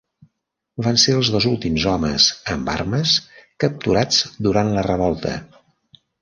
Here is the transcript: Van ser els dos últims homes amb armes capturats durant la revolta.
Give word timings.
Van 0.85 0.95
ser 1.01 1.13
els 1.17 1.27
dos 1.35 1.45
últims 1.49 1.85
homes 1.91 2.29
amb 2.55 2.71
armes 2.77 3.13
capturats 3.65 4.23
durant 4.49 4.73
la 4.79 4.87
revolta. 4.89 5.37